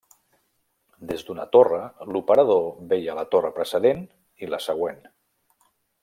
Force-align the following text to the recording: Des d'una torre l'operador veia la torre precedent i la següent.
Des 1.11 1.25
d'una 1.27 1.43
torre 1.55 1.81
l'operador 2.15 2.65
veia 2.93 3.17
la 3.21 3.25
torre 3.35 3.51
precedent 3.61 4.01
i 4.47 4.53
la 4.55 4.61
següent. 4.69 5.03